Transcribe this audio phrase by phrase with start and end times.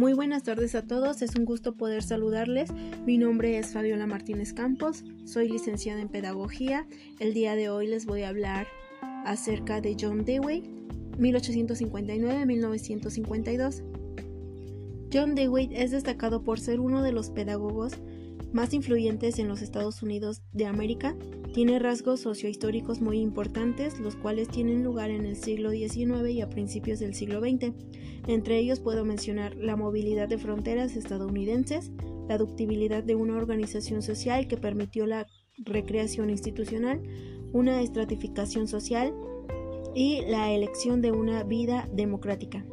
[0.00, 2.70] Muy buenas tardes a todos, es un gusto poder saludarles.
[3.04, 6.86] Mi nombre es Fabiola Martínez Campos, soy licenciada en Pedagogía.
[7.18, 8.66] El día de hoy les voy a hablar
[9.26, 10.62] acerca de John Dewey,
[11.18, 13.82] 1859-1952.
[15.12, 17.92] John Dewey es destacado por ser uno de los pedagogos
[18.54, 21.14] más influyentes en los Estados Unidos de América,
[21.52, 26.48] tiene rasgos sociohistóricos muy importantes, los cuales tienen lugar en el siglo XIX y a
[26.48, 27.72] principios del siglo XX.
[28.28, 31.90] Entre ellos puedo mencionar la movilidad de fronteras estadounidenses,
[32.28, 35.26] la ductibilidad de una organización social que permitió la
[35.58, 37.02] recreación institucional,
[37.52, 39.12] una estratificación social
[39.94, 42.64] y la elección de una vida democrática.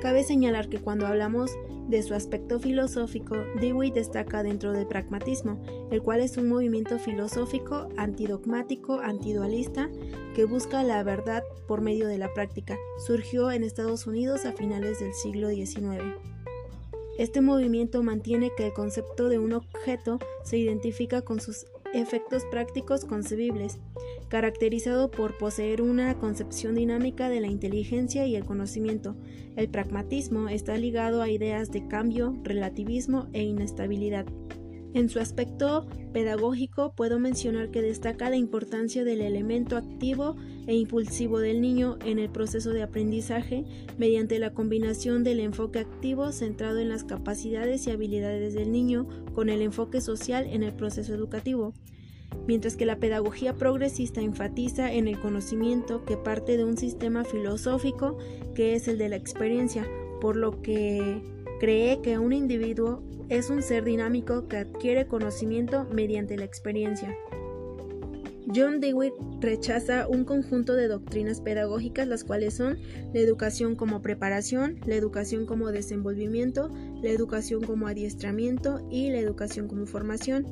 [0.00, 1.50] Cabe señalar que cuando hablamos
[1.88, 7.88] de su aspecto filosófico, Dewey destaca dentro del pragmatismo, el cual es un movimiento filosófico
[7.96, 9.90] antidogmático, antidualista,
[10.36, 12.76] que busca la verdad por medio de la práctica.
[13.04, 16.04] Surgió en Estados Unidos a finales del siglo XIX.
[17.18, 23.04] Este movimiento mantiene que el concepto de un objeto se identifica con sus efectos prácticos
[23.04, 23.78] concebibles,
[24.28, 29.16] caracterizado por poseer una concepción dinámica de la inteligencia y el conocimiento.
[29.56, 34.26] El pragmatismo está ligado a ideas de cambio, relativismo e inestabilidad.
[34.94, 40.36] En su aspecto pedagógico puedo mencionar que destaca la importancia del elemento activo
[40.66, 43.64] e impulsivo del niño en el proceso de aprendizaje
[43.98, 49.50] mediante la combinación del enfoque activo centrado en las capacidades y habilidades del niño con
[49.50, 51.74] el enfoque social en el proceso educativo.
[52.46, 58.16] Mientras que la pedagogía progresista enfatiza en el conocimiento que parte de un sistema filosófico
[58.54, 59.86] que es el de la experiencia,
[60.20, 61.22] por lo que
[61.60, 67.14] cree que un individuo es un ser dinámico que adquiere conocimiento mediante la experiencia.
[68.54, 72.78] John Dewey rechaza un conjunto de doctrinas pedagógicas las cuales son
[73.12, 76.70] la educación como preparación, la educación como desenvolvimiento,
[77.02, 80.46] la educación como adiestramiento y la educación como formación.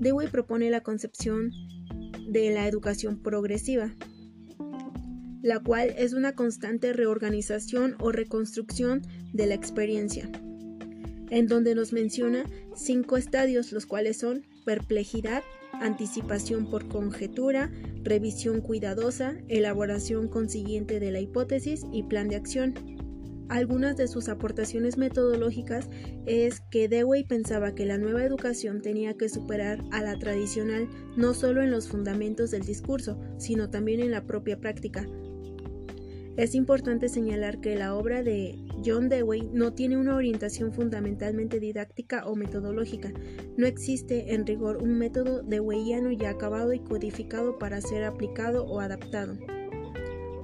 [0.00, 1.50] Dewey propone la concepción
[2.26, 3.94] de la educación progresiva,
[5.42, 9.02] la cual es una constante reorganización o reconstrucción
[9.34, 10.30] de la experiencia,
[11.30, 12.44] en donde nos menciona
[12.74, 15.42] cinco estadios, los cuales son perplejidad,
[15.72, 17.70] anticipación por conjetura,
[18.02, 22.74] revisión cuidadosa, elaboración consiguiente de la hipótesis y plan de acción.
[23.48, 25.88] Algunas de sus aportaciones metodológicas
[26.26, 31.32] es que Dewey pensaba que la nueva educación tenía que superar a la tradicional no
[31.32, 35.06] solo en los fundamentos del discurso, sino también en la propia práctica.
[36.36, 42.26] Es importante señalar que la obra de John Dewey no tiene una orientación fundamentalmente didáctica
[42.26, 43.10] o metodológica.
[43.56, 48.80] No existe en rigor un método deweyano ya acabado y codificado para ser aplicado o
[48.80, 49.38] adaptado.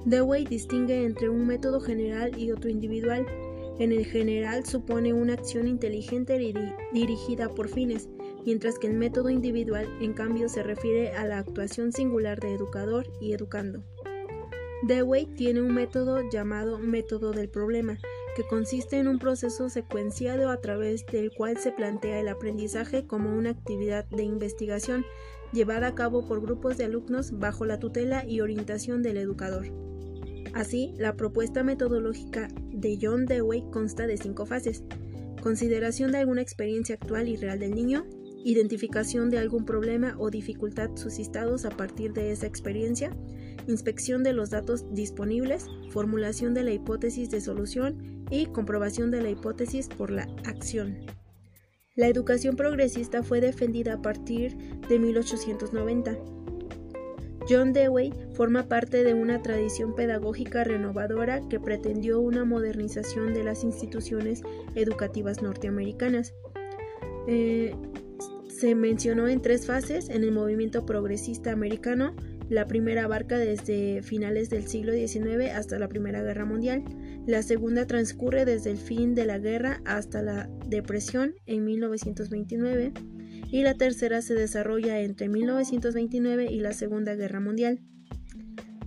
[0.05, 3.27] Dewey distingue entre un método general y otro individual.
[3.77, 6.39] En el general supone una acción inteligente
[6.91, 8.09] dirigida por fines,
[8.47, 13.05] mientras que el método individual, en cambio, se refiere a la actuación singular de educador
[13.21, 13.83] y educando.
[14.85, 17.97] Dewey tiene un método llamado método del problema,
[18.35, 23.33] que consiste en un proceso secuenciado a través del cual se plantea el aprendizaje como
[23.33, 25.05] una actividad de investigación
[25.53, 29.67] llevada a cabo por grupos de alumnos bajo la tutela y orientación del educador.
[30.53, 34.83] Así, la propuesta metodológica de John Dewey consta de cinco fases.
[35.41, 38.05] Consideración de alguna experiencia actual y real del niño,
[38.43, 43.15] identificación de algún problema o dificultad suscitados a partir de esa experiencia,
[43.67, 49.29] inspección de los datos disponibles, formulación de la hipótesis de solución y comprobación de la
[49.29, 50.97] hipótesis por la acción.
[51.95, 54.57] La educación progresista fue defendida a partir
[54.89, 56.17] de 1890
[57.49, 63.63] John Dewey forma parte de una tradición pedagógica renovadora que pretendió una modernización de las
[63.63, 64.43] instituciones
[64.75, 66.33] educativas norteamericanas.
[67.27, 67.75] Eh,
[68.47, 72.15] se mencionó en tres fases en el movimiento progresista americano.
[72.53, 76.83] La primera abarca desde finales del siglo XIX hasta la Primera Guerra Mundial.
[77.25, 82.93] La segunda transcurre desde el fin de la guerra hasta la depresión en 1929
[83.49, 87.79] y la tercera se desarrolla entre 1929 y la Segunda Guerra Mundial.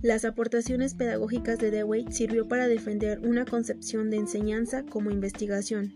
[0.01, 5.93] Las aportaciones pedagógicas de Dewey sirvió para defender una concepción de enseñanza como investigación.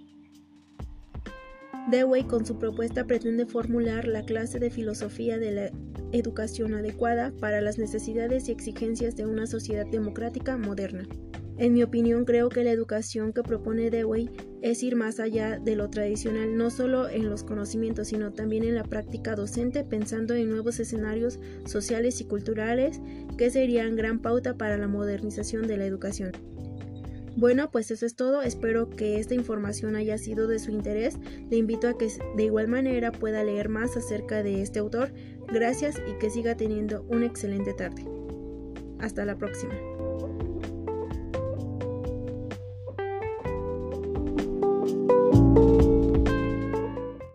[1.89, 5.71] Dewey con su propuesta pretende formular la clase de filosofía de la
[6.11, 11.07] educación adecuada para las necesidades y exigencias de una sociedad democrática moderna.
[11.57, 14.29] En mi opinión, creo que la educación que propone Dewey
[14.63, 18.73] es ir más allá de lo tradicional, no solo en los conocimientos, sino también en
[18.73, 22.99] la práctica docente, pensando en nuevos escenarios sociales y culturales
[23.37, 26.31] que serían gran pauta para la modernización de la educación.
[27.35, 28.41] Bueno, pues eso es todo.
[28.41, 31.17] Espero que esta información haya sido de su interés.
[31.49, 35.13] Le invito a que de igual manera pueda leer más acerca de este autor.
[35.51, 38.05] Gracias y que siga teniendo una excelente tarde.
[38.99, 39.73] Hasta la próxima.